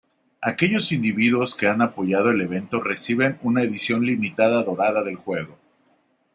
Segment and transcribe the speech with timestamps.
[0.41, 5.59] Aquellos individuos que han apoyado el evento reciben una edición limitada dorada del juego.